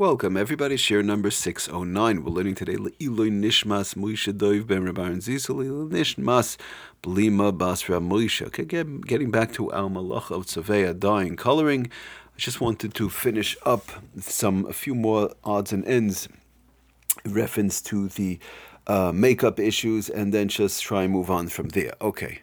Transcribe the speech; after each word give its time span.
Welcome, 0.00 0.38
everybody. 0.38 0.78
Share 0.78 1.02
number 1.02 1.30
609. 1.30 2.24
We're 2.24 2.30
learning 2.30 2.54
today 2.54 2.76
Le'iloi 2.76 3.30
Nishmas 3.30 3.94
Moishe 3.94 4.34
Dov 4.34 4.66
Ben 4.66 4.86
Nishmas 4.86 6.56
Blima 7.02 7.58
Basra 7.58 8.00
Moishe. 8.00 8.46
Okay, 8.46 8.64
getting 8.64 9.30
back 9.30 9.52
to 9.52 9.70
our 9.72 9.90
Malach 9.90 10.30
of 10.30 10.46
Tzavea 10.46 10.98
dyeing 10.98 11.36
coloring. 11.36 11.90
I 12.34 12.38
just 12.38 12.62
wanted 12.62 12.94
to 12.94 13.10
finish 13.10 13.58
up 13.66 13.90
some 14.18 14.64
a 14.64 14.72
few 14.72 14.94
more 14.94 15.34
odds 15.44 15.70
and 15.70 15.84
ends 15.84 16.30
reference 17.26 17.82
to 17.82 18.08
the 18.08 18.38
uh, 18.86 19.12
makeup 19.12 19.60
issues 19.60 20.08
and 20.08 20.32
then 20.32 20.48
just 20.48 20.82
try 20.82 21.02
and 21.02 21.12
move 21.12 21.30
on 21.30 21.48
from 21.48 21.68
there. 21.68 21.92
Okay. 22.00 22.40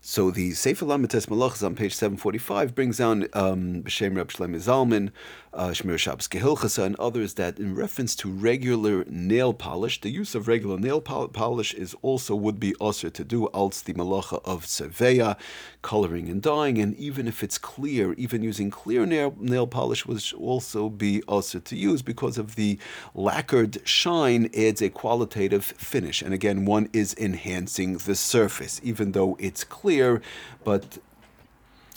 So 0.00 0.30
the 0.30 0.52
Sefer 0.52 0.86
Lamites 0.86 1.26
Malachas 1.26 1.64
on 1.64 1.74
page 1.74 1.94
745 1.94 2.74
brings 2.74 2.98
down 2.98 3.26
um, 3.32 3.82
B'Shem 3.82 4.16
Reb 4.16 4.28
Shlomo 4.28 4.56
Zalman, 4.56 5.10
uh, 5.54 5.68
Shemiras 5.68 6.00
Shabbos 6.00 6.28
Kehilchasa, 6.28 6.84
and 6.84 6.96
others 6.96 7.34
that 7.34 7.58
in 7.58 7.74
reference 7.74 8.16
to 8.16 8.30
regular 8.30 9.04
nail 9.06 9.54
polish, 9.54 10.00
the 10.00 10.10
use 10.10 10.34
of 10.34 10.48
regular 10.48 10.78
nail 10.78 11.00
polish 11.00 11.72
is 11.74 11.94
also 12.02 12.34
would 12.34 12.58
be 12.58 12.74
usher 12.80 13.10
to 13.10 13.24
do, 13.24 13.48
else 13.54 13.80
the 13.80 13.94
malacha 13.94 14.40
of 14.44 14.64
Seveya, 14.64 15.36
coloring 15.82 16.28
and 16.28 16.42
dyeing, 16.42 16.78
and 16.78 16.94
even 16.96 17.28
if 17.28 17.42
it's 17.42 17.58
clear, 17.58 18.12
even 18.14 18.42
using 18.42 18.70
clear 18.70 19.06
nail, 19.06 19.34
nail 19.38 19.66
polish 19.66 20.06
would 20.06 20.22
also 20.36 20.88
be 20.88 21.22
usher 21.28 21.60
to 21.60 21.76
use 21.76 22.02
because 22.02 22.36
of 22.36 22.56
the 22.56 22.78
lacquered 23.14 23.86
shine 23.86 24.50
adds 24.56 24.82
a 24.82 24.90
qualitative 24.90 25.64
finish. 25.64 26.22
And 26.22 26.34
again, 26.34 26.64
one 26.64 26.88
is 26.92 27.14
enhancing 27.18 27.98
the 27.98 28.14
surface, 28.14 28.80
even 28.82 29.12
though 29.12 29.36
it's 29.38 29.64
clear, 29.64 30.20
but 30.64 30.98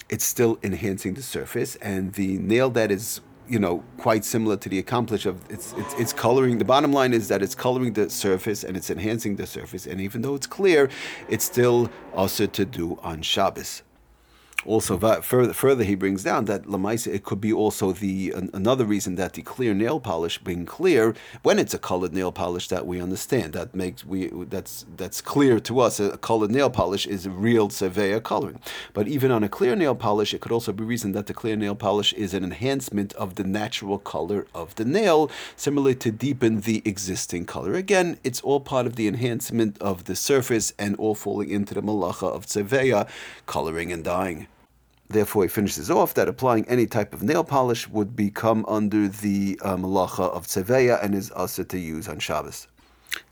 it's 0.09 0.26
still 0.26 0.57
enhancing 0.63 1.15
the 1.15 1.21
surface. 1.21 1.76
And 1.77 2.13
the 2.13 2.37
nail 2.37 2.70
that 2.71 2.91
is 2.91 3.21
you 3.47 3.59
know 3.59 3.83
quite 3.97 4.25
similar 4.25 4.57
to 4.57 4.69
the 4.69 4.79
accomplish 4.79 5.25
of 5.25 5.41
it's, 5.49 5.73
it's 5.77 5.93
it's 5.95 6.13
coloring 6.13 6.57
the 6.57 6.65
bottom 6.65 6.91
line 6.91 7.13
is 7.13 7.27
that 7.27 7.41
it's 7.41 7.55
coloring 7.55 7.93
the 7.93 8.09
surface 8.09 8.63
and 8.63 8.76
it's 8.76 8.89
enhancing 8.89 9.35
the 9.35 9.48
surface. 9.48 9.87
And 9.87 10.01
even 10.01 10.21
though 10.21 10.35
it's 10.35 10.48
clear 10.48 10.89
it's 11.29 11.45
still 11.45 11.89
also 12.13 12.45
to 12.45 12.65
do 12.65 12.99
on 13.04 13.21
Shabbos 13.21 13.84
also, 14.68 14.98
further, 15.21 15.54
further 15.54 15.84
he 15.84 15.96
brings 15.96 16.23
down 16.23 16.46
that 16.46 16.63
lamaisa 16.63 17.13
it 17.13 17.23
could 17.23 17.40
be 17.40 17.54
also 17.54 17.93
the 17.93 18.32
an, 18.32 18.49
another 18.54 18.85
reason 18.85 19.15
that 19.15 19.34
the 19.34 19.41
clear 19.41 19.73
nail 19.73 19.99
polish 19.99 20.37
being 20.40 20.65
clear 20.65 21.15
when 21.43 21.57
it's 21.57 21.73
a 21.73 21.79
colored 21.79 22.13
nail 22.13 22.32
polish 22.32 22.68
that 22.68 22.85
we 22.85 23.01
understand 23.01 23.54
that 23.54 23.73
makes 23.73 24.05
we 24.05 24.27
that's 24.49 24.85
that's 24.98 25.21
clear 25.21 25.60
to 25.60 25.79
us. 25.79 25.99
A 25.99 26.18
colored 26.18 26.51
nail 26.51 26.70
polish 26.70 27.07
is 27.07 27.26
a 27.26 27.29
real 27.29 27.70
severe 27.70 28.20
coloring, 28.20 28.60
but 28.93 29.07
even 29.07 29.32
on 29.32 29.43
a 29.43 29.49
clear 29.49 29.76
nail 29.76 29.95
polish, 29.95 30.34
it 30.34 30.41
could 30.41 30.51
also 30.51 30.73
be 30.73 30.84
reason 30.84 31.13
that 31.13 31.27
the 31.27 31.34
clear 31.34 31.55
nail 31.55 31.76
polish 31.76 32.13
is 32.13 32.34
an 32.34 32.43
enhancement 32.43 33.13
of 33.13 33.35
the 33.35 33.43
natural 33.43 33.98
color 33.98 34.45
of 34.54 34.76
the 34.76 34.85
nail, 34.85 35.32
similarly 35.55 35.95
to 35.95 36.12
deepen 36.12 36.62
the 36.62 36.82
existing 36.84 37.45
color. 37.45 37.73
Again, 37.73 38.20
it's 38.23 38.41
all 38.41 38.60
part 38.60 38.85
of 38.85 38.95
the 38.95 39.07
enhancement 39.07 39.77
of 39.82 40.04
the 40.05 40.15
surface 40.15 40.73
and 40.77 40.95
all 40.98 41.15
falling 41.15 41.49
into 41.49 41.73
the 41.73 41.82
malacha 41.82 42.27
of 42.27 42.45
tzeveya, 42.45 43.07
coloring 43.45 43.91
and 43.91 44.04
dyeing. 44.04 44.48
Therefore, 45.10 45.44
he 45.44 45.50
finishes 45.50 45.90
off 45.90 46.13
that 46.16 46.27
applying 46.27 46.68
any 46.68 46.86
type 46.86 47.13
of 47.13 47.24
nail 47.24 47.44
polish 47.44 47.88
would 47.88 48.16
become 48.16 48.66
under 48.68 49.08
the 49.08 49.60
uh, 49.63 49.77
malacha 49.77 50.30
of 50.32 50.48
tzeveya 50.48 51.02
and 51.04 51.16
is 51.16 51.32
also 51.32 51.63
to 51.63 51.80
use 51.80 52.08
on 52.08 52.20
Shabbos. 52.20 52.68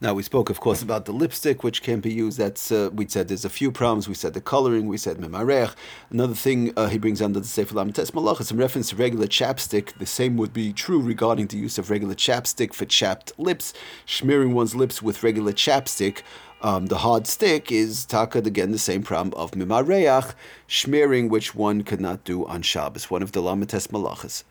Now 0.01 0.13
we 0.13 0.23
spoke, 0.23 0.49
of 0.49 0.59
course, 0.59 0.81
about 0.81 1.05
the 1.05 1.11
lipstick, 1.11 1.63
which 1.63 1.83
can 1.83 1.99
be 1.99 2.11
used. 2.11 2.37
That's 2.37 2.71
uh, 2.71 2.89
we 2.93 3.07
said 3.07 3.27
there's 3.27 3.45
a 3.45 3.49
few 3.49 3.71
problems. 3.71 4.07
We 4.07 4.13
said 4.13 4.33
the 4.33 4.41
coloring. 4.41 4.87
We 4.87 4.97
said 4.97 5.17
memarech. 5.17 5.75
Another 6.09 6.33
thing 6.33 6.73
uh, 6.77 6.87
he 6.87 6.97
brings 6.97 7.21
under 7.21 7.39
the 7.39 7.47
Sefer 7.47 7.75
Lamites 7.75 8.11
Malachas 8.11 8.51
in 8.51 8.57
reference 8.57 8.89
to 8.89 8.95
regular 8.95 9.27
chapstick. 9.27 9.97
The 9.97 10.05
same 10.05 10.37
would 10.37 10.53
be 10.53 10.73
true 10.73 11.01
regarding 11.01 11.47
the 11.47 11.57
use 11.57 11.77
of 11.77 11.89
regular 11.89 12.15
chapstick 12.15 12.73
for 12.73 12.85
chapped 12.85 13.37
lips. 13.37 13.73
Smearing 14.05 14.53
one's 14.53 14.75
lips 14.75 15.01
with 15.01 15.23
regular 15.23 15.51
chapstick 15.51 16.21
um, 16.65 16.87
the 16.87 16.97
hard 16.97 17.27
stick 17.27 17.71
is 17.71 18.07
takad 18.07 18.47
again 18.47 18.71
the 18.71 18.79
same 18.79 19.03
problem 19.03 19.39
of 19.39 19.51
mimareach, 19.51 20.33
smearing 20.67 21.29
which 21.29 21.53
one 21.53 21.83
could 21.83 22.01
not 22.01 22.23
do 22.23 22.43
on 22.47 22.63
Shabbos, 22.63 23.11
one 23.11 23.21
of 23.21 23.33
the 23.33 23.39
lamites 23.39 23.87
malachas. 23.89 24.43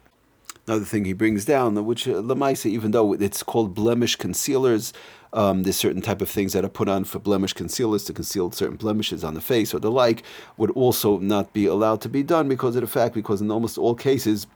Another 0.64 0.84
thing 0.84 1.06
he 1.06 1.12
brings 1.12 1.44
down, 1.44 1.84
which 1.84 2.06
uh, 2.06 2.12
lamaisa, 2.12 2.66
even 2.66 2.92
though 2.92 3.14
it's 3.14 3.42
called 3.42 3.74
blemish 3.74 4.14
concealers, 4.14 4.92
um, 5.32 5.64
there's 5.64 5.74
certain 5.74 6.02
type 6.02 6.22
of 6.22 6.30
things 6.30 6.52
that 6.52 6.64
are 6.64 6.68
put 6.68 6.88
on 6.88 7.02
for 7.02 7.18
blemish 7.18 7.52
concealers 7.52 8.04
to 8.04 8.12
conceal 8.12 8.52
certain 8.52 8.76
blemishes 8.76 9.24
on 9.24 9.34
the 9.34 9.40
face 9.40 9.74
or 9.74 9.80
the 9.80 9.90
like, 9.90 10.22
would 10.56 10.70
also 10.70 11.18
not 11.18 11.52
be 11.52 11.66
allowed 11.66 12.00
to 12.02 12.08
be 12.08 12.22
done 12.22 12.48
because 12.48 12.76
of 12.76 12.82
the 12.82 12.86
fact, 12.86 13.16
because 13.16 13.40
in 13.40 13.50
almost 13.50 13.76
all 13.76 13.96
cases, 13.96 14.46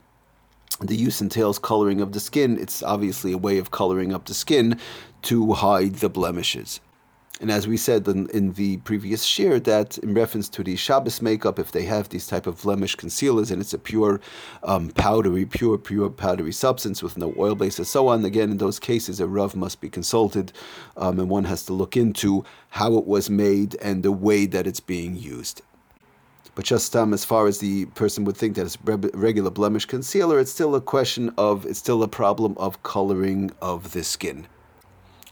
the 0.80 0.94
use 0.94 1.20
entails 1.20 1.58
coloring 1.58 2.00
of 2.00 2.12
the 2.12 2.20
skin. 2.20 2.56
It's 2.56 2.84
obviously 2.84 3.32
a 3.32 3.38
way 3.38 3.58
of 3.58 3.72
coloring 3.72 4.14
up 4.14 4.26
the 4.26 4.34
skin 4.34 4.78
to 5.22 5.54
hide 5.54 5.96
the 5.96 6.08
blemishes. 6.08 6.78
And 7.40 7.52
as 7.52 7.68
we 7.68 7.76
said 7.76 8.08
in, 8.08 8.28
in 8.30 8.54
the 8.54 8.78
previous 8.78 9.22
share, 9.22 9.60
that 9.60 9.96
in 9.98 10.12
reference 10.12 10.48
to 10.50 10.64
the 10.64 10.74
Shabbos 10.74 11.22
makeup, 11.22 11.58
if 11.58 11.70
they 11.70 11.84
have 11.84 12.08
these 12.08 12.26
type 12.26 12.48
of 12.48 12.62
blemish 12.62 12.96
concealers 12.96 13.52
and 13.52 13.60
it's 13.60 13.72
a 13.72 13.78
pure 13.78 14.20
um, 14.64 14.90
powdery, 14.90 15.46
pure, 15.46 15.78
pure 15.78 16.10
powdery 16.10 16.52
substance 16.52 17.00
with 17.00 17.16
no 17.16 17.32
oil 17.38 17.54
base 17.54 17.78
and 17.78 17.86
so 17.86 18.08
on, 18.08 18.24
again, 18.24 18.50
in 18.50 18.58
those 18.58 18.80
cases, 18.80 19.20
a 19.20 19.28
Rav 19.28 19.54
must 19.54 19.80
be 19.80 19.88
consulted 19.88 20.52
um, 20.96 21.20
and 21.20 21.30
one 21.30 21.44
has 21.44 21.64
to 21.66 21.72
look 21.72 21.96
into 21.96 22.44
how 22.70 22.96
it 22.96 23.06
was 23.06 23.30
made 23.30 23.76
and 23.76 24.02
the 24.02 24.12
way 24.12 24.46
that 24.46 24.66
it's 24.66 24.80
being 24.80 25.14
used. 25.14 25.62
But 26.56 26.64
just 26.64 26.96
um, 26.96 27.14
as 27.14 27.24
far 27.24 27.46
as 27.46 27.60
the 27.60 27.84
person 27.86 28.24
would 28.24 28.36
think 28.36 28.56
that 28.56 28.66
it's 28.66 28.78
regular 28.82 29.50
blemish 29.50 29.84
concealer, 29.84 30.40
it's 30.40 30.50
still 30.50 30.74
a 30.74 30.80
question 30.80 31.32
of, 31.38 31.64
it's 31.66 31.78
still 31.78 32.02
a 32.02 32.08
problem 32.08 32.56
of 32.58 32.82
coloring 32.82 33.52
of 33.62 33.92
the 33.92 34.02
skin. 34.02 34.48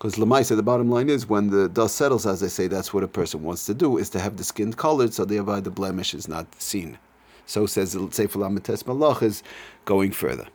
Because 0.07 0.25
Lamaisa, 0.25 0.55
the 0.55 0.63
bottom 0.63 0.89
line 0.89 1.09
is 1.09 1.29
when 1.29 1.51
the 1.51 1.69
dust 1.69 1.97
settles, 1.97 2.27
as 2.27 2.39
they 2.39 2.47
say, 2.47 2.69
that's 2.69 2.95
what 2.95 3.03
a 3.03 3.09
person 3.09 3.43
wants 3.43 3.67
to 3.67 3.75
do, 3.75 3.99
is 3.99 4.09
to 4.11 4.21
have 4.21 4.37
the 4.37 4.45
skin 4.45 4.73
colored 4.73 5.13
so 5.13 5.25
thereby 5.25 5.59
the 5.59 5.69
blemish 5.69 6.15
is 6.15 6.29
not 6.29 6.47
seen. 6.63 6.97
So 7.45 7.67
says 7.67 7.93
the 7.93 8.09
Sefer 8.13 8.39
Lamites 8.39 8.85
Malach 8.85 9.21
is 9.21 9.43
going 9.85 10.13
further. 10.13 10.47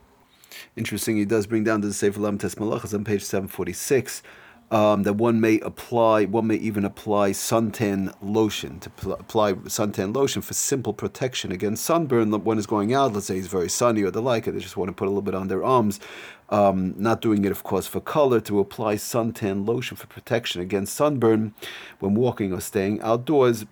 Interesting, 0.78 1.18
he 1.18 1.26
does 1.26 1.48
bring 1.48 1.66
down 1.66 1.82
the 1.82 1.92
Sefer 1.92 2.22
Lamites 2.22 2.56
Malach 2.56 2.94
on 2.94 3.04
page 3.04 3.24
746 3.26 4.24
um, 4.72 5.04
that 5.04 5.14
one 5.14 5.42
may 5.42 5.60
apply, 5.60 6.26
one 6.26 6.48
may 6.48 6.56
even 6.56 6.86
apply 6.86 7.32
suntan 7.32 8.14
lotion 8.22 8.80
to 8.80 8.90
pl- 8.90 9.14
apply 9.14 9.54
suntan 9.54 10.16
lotion 10.16 10.42
for 10.42 10.54
simple 10.54 10.94
protection 10.94 11.52
against 11.52 11.84
sunburn. 11.84 12.32
When 12.32 12.58
it's 12.58 12.66
going 12.68 12.94
out, 12.94 13.12
let's 13.12 13.26
say 13.26 13.38
it's 13.38 13.48
very 13.48 13.70
sunny 13.70 14.02
or 14.04 14.12
the 14.12 14.22
like, 14.22 14.48
and 14.48 14.56
they 14.56 14.62
just 14.62 14.78
want 14.78 14.88
to 14.88 14.94
put 14.94 15.06
a 15.08 15.12
little 15.12 15.22
bit 15.22 15.36
on 15.36 15.50
their 15.50 15.64
arms. 15.64 16.00
Um, 16.48 16.94
not 16.98 17.22
doing 17.22 17.44
it, 17.44 17.52
of 17.52 17.64
course, 17.64 17.86
for 17.86 18.00
color, 18.00 18.40
to 18.42 18.60
apply 18.60 18.96
suntan 18.96 19.68
lotion 19.68 19.98
for 19.98 20.08
protection 20.08 20.62
against 20.62 20.96
sunburn 20.96 21.54
when 22.00 22.16
walking 22.16 22.54
or 22.54 22.62
staying 22.62 23.02
outdoors 23.02 23.66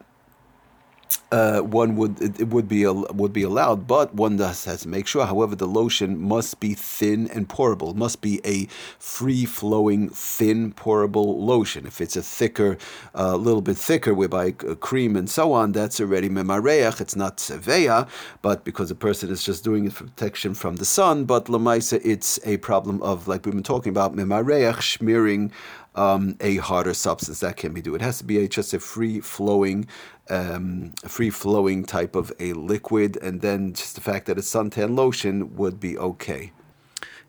uh, 1.31 1.59
one 1.59 1.95
would 1.95 2.21
it, 2.21 2.47
would 2.47 2.67
be 2.67 2.85
would 2.87 3.33
be 3.33 3.43
allowed, 3.43 3.87
but 3.87 4.13
one 4.15 4.37
does 4.37 4.65
has 4.65 4.81
to 4.81 4.87
make 4.87 5.05
sure. 5.05 5.25
However, 5.25 5.55
the 5.55 5.67
lotion 5.67 6.19
must 6.19 6.59
be 6.59 6.73
thin 6.73 7.29
and 7.29 7.47
pourable. 7.47 7.91
It 7.91 7.97
must 7.97 8.21
be 8.21 8.41
a 8.45 8.65
free 8.97 9.45
flowing, 9.45 10.09
thin 10.09 10.73
pourable 10.73 11.39
lotion. 11.39 11.85
If 11.85 12.01
it's 12.01 12.15
a 12.15 12.23
thicker, 12.23 12.77
a 13.13 13.21
uh, 13.21 13.35
little 13.35 13.61
bit 13.61 13.77
thicker, 13.77 14.13
whereby 14.13 14.51
cream 14.51 15.15
and 15.15 15.29
so 15.29 15.53
on, 15.53 15.71
that's 15.71 15.99
already 15.99 16.29
memareach. 16.29 16.99
It's 16.99 17.15
not 17.15 17.37
seveya, 17.37 18.07
but 18.41 18.63
because 18.63 18.89
the 18.89 18.95
person 18.95 19.29
is 19.29 19.43
just 19.43 19.63
doing 19.63 19.85
it 19.85 19.93
for 19.93 20.05
protection 20.05 20.55
from 20.55 20.77
the 20.77 20.85
sun. 20.85 21.25
But 21.25 21.45
lamaisa, 21.45 22.01
it's 22.03 22.39
a 22.43 22.57
problem 22.57 23.01
of 23.03 23.27
like 23.27 23.45
we've 23.45 23.53
been 23.53 23.63
talking 23.63 23.91
about 23.91 24.15
memareach 24.15 24.97
smearing 24.97 25.51
um, 25.95 26.35
a 26.39 26.57
harder 26.57 26.93
substance 26.93 27.39
that 27.41 27.57
can 27.57 27.73
be 27.73 27.81
do. 27.81 27.95
It 27.95 28.01
has 28.01 28.17
to 28.19 28.23
be 28.23 28.43
a, 28.43 28.47
just 28.47 28.73
a 28.73 28.79
free 28.79 29.19
flowing, 29.19 29.87
um, 30.29 30.93
free 31.05 31.29
flowing 31.29 31.85
type 31.85 32.15
of 32.15 32.31
a 32.39 32.53
liquid, 32.53 33.17
and 33.17 33.41
then 33.41 33.73
just 33.73 33.95
the 33.95 34.01
fact 34.01 34.27
that 34.27 34.37
a 34.37 34.41
suntan 34.41 34.95
lotion 34.95 35.55
would 35.55 35.79
be 35.79 35.97
okay. 35.97 36.51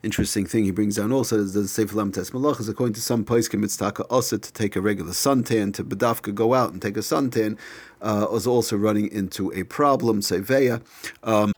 Interesting 0.03 0.47
thing 0.47 0.65
he 0.65 0.71
brings 0.71 0.97
down 0.97 1.13
also 1.13 1.39
is 1.39 1.53
the 1.53 1.69
Sefer 1.69 1.95
Lamites 1.95 2.31
Malachas, 2.31 2.71
according 2.71 2.95
to 2.95 3.03
some 3.03 3.23
Paiskim, 3.23 3.63
it's 3.63 3.77
taka 3.77 4.03
also 4.05 4.39
to 4.39 4.53
take 4.53 4.75
a 4.75 4.81
regular 4.81 5.13
suntan, 5.13 5.75
to 5.75 5.85
bedafka 5.85 6.35
go 6.35 6.55
out 6.55 6.73
and 6.73 6.81
take 6.81 6.97
a 6.97 7.01
suntan, 7.01 7.59
uh, 8.01 8.27
was 8.31 8.47
also 8.47 8.79
running 8.79 9.13
into 9.13 9.53
a 9.53 9.63
problem, 9.65 10.21
Seveya. 10.21 10.81
Um, 11.23 11.53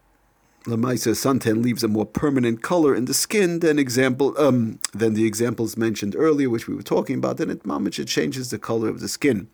Lamaisa 0.64 1.10
suntan 1.10 1.62
leaves 1.62 1.82
a 1.82 1.88
more 1.88 2.06
permanent 2.06 2.62
color 2.62 2.94
in 2.94 3.06
the 3.06 3.14
skin 3.14 3.58
than 3.58 3.80
example 3.80 4.32
um, 4.38 4.78
than 4.92 5.14
the 5.14 5.26
examples 5.26 5.76
mentioned 5.76 6.14
earlier, 6.16 6.48
which 6.48 6.68
we 6.68 6.74
were 6.76 6.82
talking 6.82 7.16
about. 7.16 7.36
Then 7.36 7.50
it 7.50 7.64
mamich 7.64 8.06
changes 8.06 8.50
the 8.50 8.58
color 8.58 8.88
of 8.88 9.00
the 9.00 9.08
skin. 9.08 9.48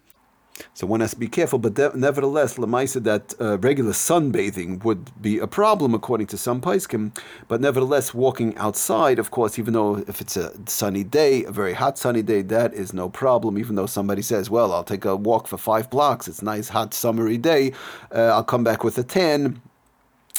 So 0.75 0.87
one 0.87 1.01
has 1.01 1.13
to 1.13 1.19
be 1.19 1.29
careful, 1.29 1.59
but 1.59 1.75
de- 1.75 1.97
nevertheless, 1.97 2.59
Lamaisa 2.59 3.03
that 3.05 3.33
uh, 3.41 3.59
regular 3.59 3.93
sunbathing 3.93 4.85
would 4.85 5.11
be 5.23 5.39
a 5.39 5.47
problem 5.47 5.95
according 5.95 6.27
to 6.29 6.37
some 6.37 6.61
paiskim. 6.61 7.17
But 7.47 7.61
nevertheless, 7.61 8.13
walking 8.13 8.57
outside, 8.59 9.19
of 9.19 9.31
course, 9.31 9.59
even 9.59 9.75
though 9.75 10.05
if 10.09 10.21
it's 10.21 10.37
a 10.37 10.53
sunny 10.67 11.05
day, 11.05 11.45
a 11.45 11.53
very 11.53 11.75
hot 11.75 11.97
sunny 11.97 12.23
day, 12.23 12.43
that 12.43 12.75
is 12.75 12.93
no 12.93 13.09
problem. 13.09 13.57
Even 13.57 13.77
though 13.77 13.87
somebody 13.87 14.21
says, 14.21 14.51
"Well, 14.51 14.73
I'll 14.73 14.85
take 14.85 15.05
a 15.05 15.17
walk 15.17 15.47
for 15.47 15.57
five 15.57 15.89
blocks. 15.91 16.29
It's 16.29 16.43
a 16.43 16.45
nice 16.45 16.69
hot 16.69 16.93
summery 16.93 17.39
day. 17.39 17.73
Uh, 18.15 18.33
I'll 18.35 18.45
come 18.45 18.65
back 18.65 18.85
with 18.85 18.99
a 18.99 19.05
tan." 19.05 19.63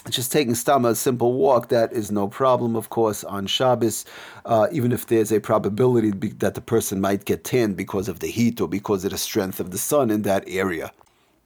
Just 0.09 0.31
taking 0.31 0.53
stama, 0.53 0.91
a 0.91 0.95
simple 0.95 1.33
walk, 1.33 1.69
that 1.69 1.91
is 1.93 2.11
no 2.11 2.27
problem, 2.27 2.75
of 2.75 2.89
course, 2.89 3.23
on 3.23 3.47
Shabbos, 3.47 4.05
uh, 4.45 4.67
even 4.71 4.91
if 4.91 5.07
there's 5.07 5.31
a 5.31 5.39
probability 5.39 6.11
that 6.11 6.55
the 6.55 6.61
person 6.61 7.01
might 7.01 7.25
get 7.25 7.43
tanned 7.43 7.75
because 7.75 8.07
of 8.07 8.19
the 8.19 8.27
heat 8.27 8.61
or 8.61 8.67
because 8.67 9.03
of 9.03 9.11
the 9.11 9.17
strength 9.17 9.59
of 9.59 9.71
the 9.71 9.77
sun 9.77 10.09
in 10.09 10.21
that 10.23 10.43
area. 10.47 10.91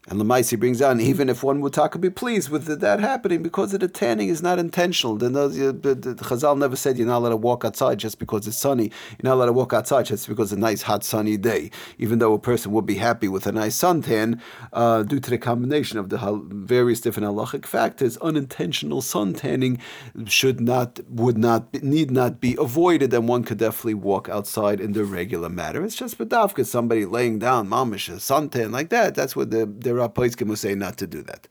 And 0.09 0.19
Lamaisi 0.19 0.59
brings 0.59 0.81
on, 0.81 0.99
even 0.99 1.29
if 1.29 1.43
one 1.43 1.61
would 1.61 1.71
talk, 1.71 1.99
be 2.01 2.09
pleased 2.09 2.49
with 2.49 2.65
that 2.65 2.99
happening 2.99 3.41
because 3.41 3.71
the 3.71 3.87
tanning 3.87 4.27
is 4.27 4.43
not 4.43 4.59
intentional. 4.59 5.15
The, 5.15 5.29
the, 5.29 5.71
the, 5.71 5.95
the 5.95 6.15
Chazal 6.15 6.57
never 6.57 6.75
said 6.75 6.97
you're 6.97 7.07
not 7.07 7.19
allowed 7.19 7.29
to 7.29 7.37
walk 7.37 7.63
outside 7.63 7.99
just 7.99 8.19
because 8.19 8.45
it's 8.45 8.57
sunny. 8.57 8.91
You're 9.11 9.29
not 9.29 9.35
allowed 9.35 9.45
to 9.45 9.53
walk 9.53 9.71
outside 9.71 10.07
just 10.07 10.27
because 10.27 10.51
it's 10.51 10.57
a 10.57 10.59
nice, 10.59 10.81
hot, 10.81 11.05
sunny 11.05 11.37
day. 11.37 11.71
Even 11.97 12.19
though 12.19 12.33
a 12.33 12.39
person 12.39 12.73
would 12.73 12.85
be 12.85 12.95
happy 12.95 13.29
with 13.29 13.47
a 13.47 13.53
nice 13.53 13.77
suntan, 13.77 14.41
uh, 14.73 15.03
due 15.03 15.21
to 15.21 15.29
the 15.29 15.37
combination 15.37 15.97
of 15.97 16.09
the 16.09 16.17
various 16.49 16.99
different 16.99 17.29
halachic 17.29 17.65
factors, 17.65 18.17
unintentional 18.17 19.01
sun 19.01 19.33
tanning 19.33 19.79
should 20.25 20.59
not, 20.59 20.99
would 21.07 21.37
not, 21.37 21.81
need 21.81 22.11
not 22.11 22.41
be 22.41 22.57
avoided, 22.59 23.13
and 23.13 23.29
one 23.29 23.45
could 23.45 23.59
definitely 23.59 23.93
walk 23.93 24.27
outside 24.27 24.81
in 24.81 24.91
the 24.91 25.05
regular 25.05 25.47
manner. 25.47 25.81
It's 25.85 25.95
just 25.95 26.17
bedavka, 26.17 26.65
somebody 26.65 27.05
laying 27.05 27.39
down, 27.39 27.69
mamish, 27.69 28.09
a 28.09 28.17
suntan 28.17 28.71
like 28.71 28.89
that. 28.89 29.15
That's 29.15 29.33
what 29.33 29.49
the 29.49 29.92
there 29.99 30.47
who 30.47 30.55
say 30.55 30.75
not 30.75 30.97
to 30.97 31.07
do 31.07 31.21
that. 31.23 31.47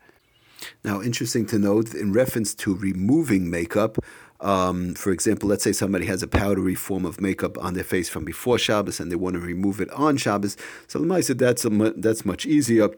Now, 0.85 1.03
interesting 1.03 1.47
to 1.47 1.59
note, 1.59 1.95
in 1.95 2.13
reference 2.13 2.55
to 2.57 2.75
removing 2.75 3.51
makeup, 3.51 3.99
um, 4.41 4.95
for 4.95 5.13
example, 5.13 5.49
let's 5.49 5.63
say 5.63 5.73
somebody 5.73 6.07
has 6.07 6.23
a 6.23 6.27
powdery 6.27 6.75
form 6.75 7.05
of 7.05 7.21
makeup 7.21 7.57
on 7.59 7.75
their 7.75 7.85
face 7.85 8.09
from 8.09 8.25
before 8.25 8.59
Shabbos 8.59 8.99
and 8.99 9.11
they 9.11 9.17
want 9.17 9.35
to 9.35 9.41
remove 9.41 9.81
it 9.81 9.91
on 9.91 10.17
Shabbos. 10.17 10.57
So, 10.89 10.99
said 11.21 11.39
that's, 11.39 11.65
a, 11.65 11.71
that's 11.97 12.25
much 12.25 12.47
easier 12.47 12.91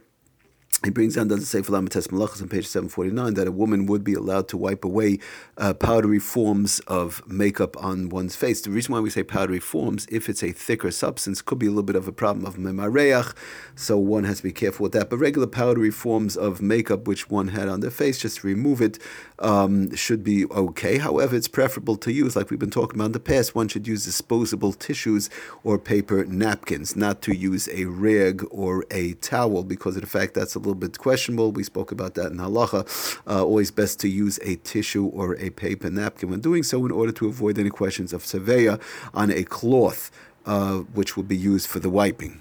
he 0.82 0.90
brings 0.90 1.14
down, 1.14 1.28
doesn't 1.28 1.44
say 1.44 1.60
Falamites 1.60 2.08
Malachas 2.08 2.40
on 2.40 2.48
page 2.48 2.66
749, 2.66 3.34
that 3.34 3.46
a 3.46 3.52
woman 3.52 3.86
would 3.86 4.02
be 4.02 4.14
allowed 4.14 4.48
to 4.48 4.56
wipe 4.56 4.84
away 4.84 5.18
uh, 5.58 5.74
powdery 5.74 6.18
forms 6.18 6.80
of 6.80 7.22
makeup 7.26 7.76
on 7.82 8.08
one's 8.08 8.34
face. 8.34 8.60
The 8.62 8.70
reason 8.70 8.92
why 8.92 9.00
we 9.00 9.10
say 9.10 9.22
powdery 9.22 9.60
forms, 9.60 10.06
if 10.10 10.28
it's 10.28 10.42
a 10.42 10.52
thicker 10.52 10.90
substance, 10.90 11.42
could 11.42 11.58
be 11.58 11.66
a 11.66 11.70
little 11.70 11.82
bit 11.82 11.96
of 11.96 12.08
a 12.08 12.12
problem 12.12 12.46
of 12.46 12.56
memareach, 12.56 13.34
so 13.74 13.98
one 13.98 14.24
has 14.24 14.38
to 14.38 14.42
be 14.42 14.52
careful 14.52 14.84
with 14.84 14.92
that. 14.92 15.10
But 15.10 15.18
regular 15.18 15.46
powdery 15.46 15.90
forms 15.90 16.36
of 16.36 16.62
makeup 16.62 17.06
which 17.06 17.30
one 17.30 17.48
had 17.48 17.68
on 17.68 17.80
their 17.80 17.90
face, 17.90 18.20
just 18.20 18.42
remove 18.42 18.80
it, 18.80 18.98
um, 19.38 19.94
should 19.94 20.24
be 20.24 20.46
okay. 20.46 20.98
However, 20.98 21.36
it's 21.36 21.48
preferable 21.48 21.96
to 21.96 22.12
use, 22.12 22.36
like 22.36 22.50
we've 22.50 22.58
been 22.58 22.70
talking 22.70 22.98
about 22.98 23.06
in 23.06 23.12
the 23.12 23.20
past, 23.20 23.54
one 23.54 23.68
should 23.68 23.86
use 23.86 24.04
disposable 24.04 24.72
tissues 24.72 25.30
or 25.62 25.78
paper 25.78 26.24
napkins, 26.24 26.96
not 26.96 27.22
to 27.22 27.34
use 27.34 27.68
a 27.68 27.84
rag 27.84 28.44
or 28.50 28.84
a 28.90 29.14
towel 29.14 29.62
because 29.62 29.96
of 29.96 30.02
the 30.02 30.08
fact 30.08 30.34
that's 30.34 30.54
a 30.54 30.60
little 30.68 30.74
bit 30.74 30.98
questionable. 30.98 31.52
We 31.52 31.64
spoke 31.64 31.92
about 31.92 32.14
that 32.14 32.32
in 32.32 32.38
halacha. 32.38 32.80
Uh, 33.26 33.44
always 33.44 33.70
best 33.70 34.00
to 34.00 34.08
use 34.08 34.38
a 34.42 34.56
tissue 34.56 35.06
or 35.06 35.36
a 35.36 35.50
paper 35.50 35.90
napkin 35.90 36.30
when 36.30 36.40
doing 36.40 36.62
so 36.62 36.84
in 36.86 36.92
order 36.92 37.12
to 37.12 37.28
avoid 37.28 37.58
any 37.58 37.70
questions 37.70 38.12
of 38.12 38.22
seveya 38.22 38.80
on 39.12 39.30
a 39.30 39.44
cloth, 39.44 40.10
uh, 40.46 40.78
which 40.94 41.16
will 41.16 41.24
be 41.24 41.36
used 41.36 41.66
for 41.66 41.78
the 41.78 41.90
wiping. 41.90 42.40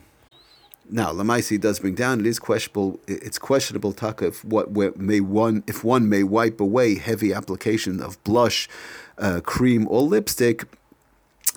Now, 0.89 1.11
Lamaisi 1.11 1.59
does 1.59 1.79
bring 1.79 1.95
down. 1.95 2.19
It 2.19 2.25
is 2.25 2.39
questionable. 2.39 2.99
It's 3.07 3.39
questionable, 3.39 3.93
taka, 3.93 4.27
if 4.27 4.43
what 4.43 4.71
may 4.97 5.21
one 5.21 5.63
if 5.65 5.83
one 5.83 6.09
may 6.09 6.23
wipe 6.23 6.59
away 6.59 6.95
heavy 6.95 7.33
application 7.33 8.01
of 8.01 8.21
blush, 8.23 8.67
uh, 9.17 9.39
cream, 9.43 9.87
or 9.89 10.01
lipstick 10.01 10.65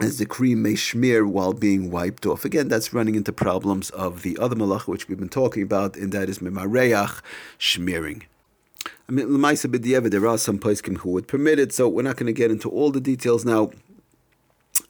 as 0.01 0.19
the 0.19 0.27
cream 0.27 0.63
may 0.63 0.77
smear 0.77 1.27
while 1.27 1.53
being 1.53 1.91
wiped 1.91 2.27
off. 2.27 2.45
Again, 2.45 2.69
that's 2.69 2.93
running 2.93 3.15
into 3.15 3.33
problems 3.33 3.91
of 3.91 4.23
the 4.23 4.37
other 4.39 4.55
malach, 4.55 4.87
which 4.87 5.09
we've 5.09 5.19
been 5.19 5.29
talking 5.29 5.63
about, 5.63 5.97
and 5.97 6.13
that 6.13 6.29
is 6.29 6.39
memareach, 6.41 7.21
smearing. 7.59 8.25
I 9.09 9.13
mean, 9.13 9.33
l'maisa 9.33 9.71
b'diavad, 9.71 10.11
there 10.11 10.27
are 10.27 10.39
some 10.39 10.59
poskim 10.59 10.99
who 10.99 11.11
would 11.11 11.29
permit 11.29 11.59
it, 11.59 11.73
so 11.73 11.89
we're 11.89 12.03
not 12.03 12.17
going 12.17 12.27
to 12.27 12.33
get 12.33 12.51
into 12.51 12.69
all 12.69 12.91
the 12.91 13.01
details 13.01 13.45
now. 13.45 13.71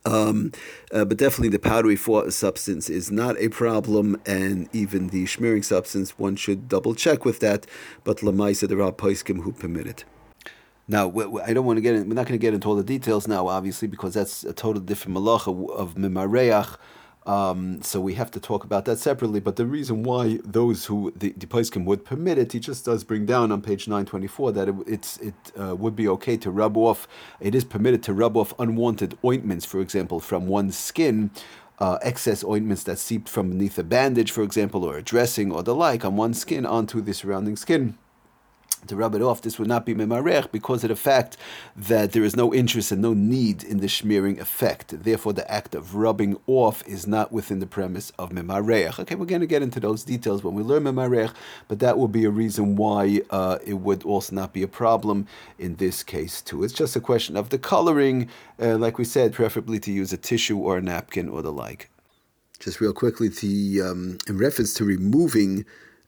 Um, 0.05 0.53
uh, 0.93 1.05
but 1.05 1.19
definitely 1.19 1.49
the 1.51 1.59
powdery 1.59 1.97
substance 1.97 2.89
is 2.91 3.11
not 3.11 3.37
a 3.39 3.49
problem, 3.49 4.21
and 4.27 4.69
even 4.73 5.09
the 5.09 5.27
smearing 5.27 5.63
substance, 5.63 6.19
one 6.19 6.37
should 6.37 6.69
double 6.69 6.95
check 6.95 7.25
with 7.25 7.41
that. 7.41 7.67
But 8.03 8.19
lamaisa, 8.19 8.69
there 8.69 8.83
are 8.83 8.93
poskim 8.93 9.43
who 9.43 9.53
permit 9.53 9.87
it. 9.87 10.05
Now, 10.89 11.13
I 11.45 11.53
don't 11.53 11.67
want 11.67 11.79
to 11.79 11.81
get 11.81 11.95
in, 11.95 12.09
we're 12.09 12.15
not 12.15 12.27
going 12.27 12.39
to 12.39 12.47
get 12.47 12.55
into 12.55 12.69
all 12.69 12.77
the 12.77 12.85
details 12.85 13.27
now, 13.27 13.49
obviously, 13.49 13.89
because 13.89 14.15
that's 14.15 14.45
a 14.45 14.53
totally 14.53 14.85
different 14.85 15.19
malacha 15.19 15.71
of 15.71 15.95
mimareach. 15.95 16.77
Um, 17.27 17.83
so 17.83 18.01
we 18.01 18.15
have 18.15 18.31
to 18.31 18.41
talk 18.41 18.63
about 18.63 18.85
that 18.85 18.99
separately. 18.99 19.41
But 19.41 19.57
the 19.57 19.67
reason 19.67 20.05
why 20.05 20.39
those 20.45 20.87
who 20.87 21.13
the, 21.17 21.33
the 21.37 21.47
Paiskim 21.47 21.85
would 21.85 22.05
permit 22.05 22.39
it, 22.39 22.53
he 22.53 22.61
just 22.61 22.85
does 22.85 23.03
bring 23.03 23.27
down 23.27 23.51
on 23.51 23.63
page 23.63 23.89
nine 23.89 24.07
twenty 24.07 24.29
four 24.29 24.53
that 24.53 24.69
it, 24.69 24.75
it's 24.87 25.17
it 25.17 25.35
uh, 25.61 25.75
would 25.75 25.97
be 25.97 26.07
okay 26.07 26.37
to 26.37 26.53
rub 26.53 26.77
off. 26.77 27.09
It 27.41 27.57
is 27.57 27.65
permitted 27.65 28.05
to 28.05 28.13
rub 28.13 28.37
off 28.37 28.55
unwanted 28.61 29.19
ointments, 29.25 29.65
for 29.67 29.81
example, 29.81 30.21
from 30.21 30.47
one's 30.47 30.79
skin. 30.79 31.33
Uh, 31.81 31.99
excess 32.01 32.45
ointments 32.45 32.85
that 32.85 32.99
seeped 32.99 33.29
from 33.29 33.51
beneath 33.51 33.77
a 33.77 33.83
bandage, 33.83 34.31
for 34.31 34.43
example, 34.43 34.85
or 34.85 34.97
a 34.97 35.03
dressing 35.03 35.51
or 35.53 35.63
the 35.63 35.75
like, 35.75 36.05
on 36.05 36.17
one's 36.17 36.41
skin 36.41 36.65
onto 36.65 37.03
the 37.03 37.13
surrounding 37.13 37.57
skin 37.57 37.99
to 38.87 38.97
rub 38.97 39.15
it 39.15 39.23
off, 39.23 39.43
this 39.43 39.59
would 39.59 39.69
not 39.69 39.87
be 39.87 39.95
memarech 39.95 40.51
because 40.53 40.85
of 40.85 40.89
the 40.89 40.97
fact 40.97 41.37
that 41.77 42.13
there 42.13 42.25
is 42.25 42.37
no 42.37 42.53
interest 42.53 42.93
and 42.93 43.03
no 43.03 43.15
need 43.15 43.63
in 43.65 43.79
the 43.81 43.89
smearing 43.89 44.41
effect. 44.41 45.03
Therefore, 45.05 45.33
the 45.33 45.51
act 45.51 45.75
of 45.75 45.95
rubbing 45.95 46.39
off 46.47 46.87
is 46.87 47.07
not 47.07 47.33
within 47.33 47.61
the 47.61 47.67
premise 47.67 48.13
of 48.19 48.31
memarech. 48.31 48.99
Okay, 49.01 49.15
we're 49.15 49.27
going 49.27 49.41
to 49.41 49.47
get 49.47 49.63
into 49.63 49.81
those 49.81 50.05
details 50.05 50.43
when 50.43 50.55
we 50.55 50.63
learn 50.63 50.85
memarech, 50.85 51.33
but 51.69 51.79
that 51.81 51.99
will 51.99 52.09
be 52.09 52.25
a 52.25 52.31
reason 52.31 52.77
why 52.77 53.21
uh, 53.31 53.59
it 53.65 53.75
would 53.75 54.03
also 54.05 54.35
not 54.35 54.53
be 54.53 54.63
a 54.63 54.69
problem 54.69 55.27
in 55.59 55.77
this 55.77 56.03
case 56.03 56.41
too. 56.43 56.65
It's 56.65 56.73
just 56.73 56.97
a 56.97 57.01
question 57.01 57.37
of 57.37 57.51
the 57.51 57.59
coloring, 57.59 58.29
uh, 58.61 58.77
like 58.77 58.99
we 58.99 59.05
said, 59.05 59.33
preferably 59.33 59.79
to 59.81 59.93
use 59.93 60.13
a 60.13 60.17
tissue 60.17 60.59
or 60.59 60.79
a 60.79 60.83
napkin 60.83 61.29
or 61.29 61.43
the 61.43 61.53
like. 61.53 61.91
Just 62.59 62.81
real 62.81 62.93
quickly, 62.95 63.29
the 63.29 63.83
um, 63.83 64.19
in 64.29 64.39
reference 64.39 64.73
to 64.75 64.85
removing 64.85 65.67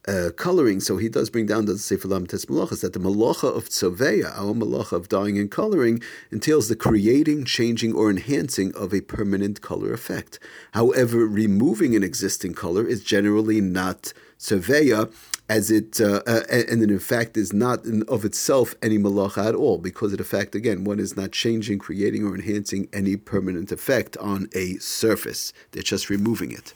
uh, 0.09 0.31
coloring. 0.31 0.81
So 0.81 0.97
he 0.97 1.09
does 1.09 1.29
bring 1.29 1.47
down 1.47 1.67
the 1.67 1.77
Sefer 1.77 2.09
Tes 2.09 2.47
Malachas 2.47 2.81
that 2.81 2.95
the 2.95 2.99
malacha 2.99 3.55
of 3.55 3.69
tzoveya, 3.69 4.33
our 4.37 4.55
malacha 4.55 4.93
of 4.93 5.09
dyeing 5.09 5.39
and 5.39 5.51
coloring, 5.51 6.03
entails 6.31 6.69
the 6.69 6.77
creating, 6.77 7.45
changing, 7.45 7.95
or 7.95 8.09
enhancing 8.09 8.75
of 8.75 8.95
a 8.95 9.03
permanent 9.03 9.61
color 9.61 9.93
effect. 9.93 10.39
However, 10.73 11.27
removing 11.27 11.95
an 11.95 12.03
existing 12.03 12.55
color 12.55 12.87
is 12.87 13.05
generally 13.05 13.61
not 13.61 14.13
tzoveya, 14.39 15.13
as 15.49 15.71
it 15.71 16.01
uh, 16.01 16.23
uh, 16.27 16.43
and 16.51 16.83
in 16.83 16.99
fact 16.99 17.37
is 17.37 17.53
not 17.53 17.85
in 17.85 18.03
of 18.05 18.25
itself 18.25 18.75
any 18.83 18.99
malacha 18.99 19.47
at 19.47 19.55
all 19.55 19.79
because 19.79 20.13
of 20.13 20.19
the 20.19 20.25
fact 20.25 20.55
again 20.55 20.85
one 20.85 20.99
is 20.99 21.17
not 21.17 21.33
changing, 21.33 21.79
creating, 21.79 22.25
or 22.25 22.35
enhancing 22.35 22.89
any 22.93 23.17
permanent 23.17 23.73
effect 23.73 24.17
on 24.19 24.49
a 24.55 24.75
surface. 24.77 25.53
They're 25.73 25.83
just 25.83 26.11
removing 26.11 26.53
it. 26.53 26.75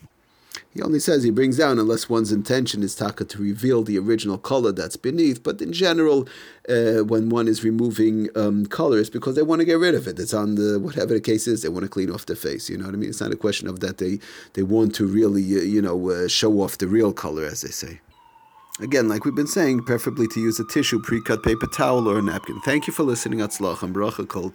He 0.73 0.81
only 0.81 1.01
says 1.01 1.23
he 1.23 1.31
brings 1.31 1.59
down 1.59 1.79
unless 1.79 2.09
one's 2.09 2.33
intention 2.33 2.83
is 2.83 2.95
taka 2.95 3.25
to 3.27 3.43
reveal 3.43 3.83
the 3.83 3.99
original 3.99 4.39
color 4.39 4.73
that's 4.73 4.97
beneath. 4.97 5.43
But 5.43 5.61
in 5.61 5.73
general, 5.73 6.27
uh, 6.67 7.05
when 7.05 7.29
one 7.29 7.47
is 7.47 7.63
removing 7.63 8.31
um, 8.35 8.65
colors, 8.67 9.11
because 9.11 9.35
they 9.35 9.43
want 9.43 9.61
to 9.61 9.67
get 9.67 9.79
rid 9.79 9.95
of 9.95 10.09
it, 10.09 10.19
it's 10.19 10.33
on 10.33 10.55
the 10.55 10.81
whatever 10.81 11.13
the 11.13 11.21
case 11.21 11.47
is, 11.47 11.61
they 11.61 11.69
want 11.69 11.83
to 11.83 11.91
clean 11.91 12.11
off 12.11 12.25
the 12.25 12.37
face. 12.37 12.71
You 12.71 12.79
know 12.79 12.87
what 12.87 12.95
I 12.95 12.97
mean? 12.97 13.11
It's 13.11 13.21
not 13.21 13.33
a 13.33 13.37
question 13.37 13.69
of 13.69 13.81
that 13.81 13.99
they 13.99 14.19
they 14.55 14.63
want 14.63 14.95
to 14.95 15.07
really 15.07 15.45
uh, 15.57 15.63
you 15.63 15.83
know 15.83 16.09
uh, 16.09 16.29
show 16.29 16.63
off 16.63 16.79
the 16.79 16.89
real 16.89 17.13
color, 17.13 17.45
as 17.45 17.61
they 17.61 17.71
say. 17.71 18.01
Again, 18.81 19.09
like 19.09 19.27
we've 19.27 19.35
been 19.35 19.47
saying, 19.47 19.83
preferably 19.85 20.27
to 20.29 20.41
use 20.41 20.59
a 20.59 20.65
tissue, 20.65 21.01
pre-cut 21.03 21.43
paper 21.43 21.67
towel, 21.67 22.09
or 22.09 22.19
a 22.19 22.23
napkin. 22.23 22.59
Thank 22.65 22.87
you 22.87 22.95
for 22.95 23.03
listening. 23.03 23.41
Atzlach 23.41 23.83
and 23.83 23.95
bracha 23.95 24.27
kol. 24.27 24.51